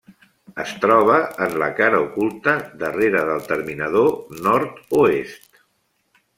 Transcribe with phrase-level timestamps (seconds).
[0.61, 1.17] Es troba
[1.47, 2.55] en la cara oculta,
[2.85, 4.11] darrere del terminador
[4.51, 5.65] nord-oest.